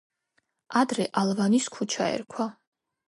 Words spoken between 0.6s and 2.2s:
ადრე ალვანის ქუჩა